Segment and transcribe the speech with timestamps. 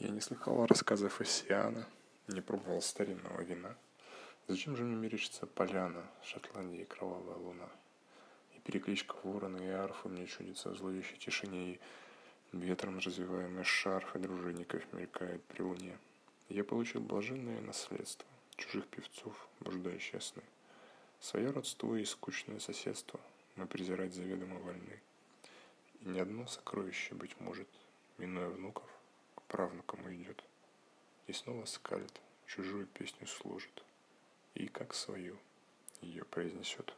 [0.00, 1.84] Я не слыхал рассказов Оссиана,
[2.28, 3.74] не пробовал старинного вина.
[4.46, 7.68] Зачем же мне мерещится поляна, Шотландии кровавая луна?
[8.54, 11.80] И перекличка ворона и арфы мне чудится в зловещей тишине, и
[12.52, 15.98] ветром развиваемый шарф и дружинников мелькает при луне.
[16.48, 20.44] Я получил блаженное наследство чужих певцов, блуждающие сны.
[21.18, 23.18] Свое родство и скучное соседство
[23.56, 25.00] мы презирать заведомо вольны.
[26.02, 27.68] И ни одно сокровище, быть может,
[28.18, 28.88] минуя внуков,
[29.48, 30.42] правнукам уйдет.
[31.26, 33.82] И снова скалит, чужую песню сложит.
[34.54, 35.36] И как свою
[36.00, 36.94] ее произнесет.